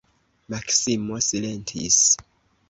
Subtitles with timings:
[0.53, 1.99] Maksimo silentis.